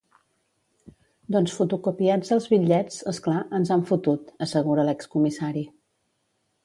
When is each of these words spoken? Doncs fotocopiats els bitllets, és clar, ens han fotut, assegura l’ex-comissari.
Doncs 1.35 1.53
fotocopiats 1.57 2.33
els 2.37 2.49
bitllets, 2.53 2.97
és 3.13 3.19
clar, 3.27 3.39
ens 3.59 3.75
han 3.77 3.87
fotut, 3.91 4.35
assegura 4.47 4.87
l’ex-comissari. 4.89 5.63